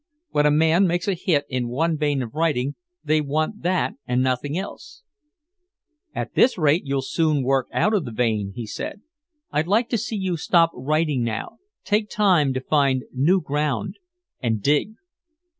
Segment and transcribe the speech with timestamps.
[0.31, 4.23] "When a man makes a hit in one vein of writing they want that and
[4.23, 5.03] nothing else."
[6.15, 9.01] "At this rate you'll soon work out the vein," he said.
[9.51, 13.99] "I'd like to see you stop writing now, take time to find new ground
[14.41, 14.95] and dig."